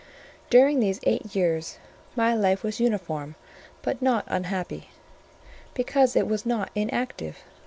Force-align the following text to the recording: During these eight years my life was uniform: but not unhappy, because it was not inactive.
During 0.49 0.79
these 0.79 0.99
eight 1.03 1.35
years 1.35 1.77
my 2.15 2.33
life 2.33 2.63
was 2.63 2.79
uniform: 2.79 3.35
but 3.83 4.01
not 4.01 4.23
unhappy, 4.25 4.89
because 5.75 6.15
it 6.15 6.25
was 6.25 6.43
not 6.43 6.71
inactive. 6.73 7.37